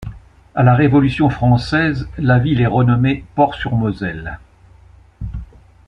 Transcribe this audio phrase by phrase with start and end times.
[0.55, 4.39] À la Révolution française, la ville est renommée Port-sur-Moselle.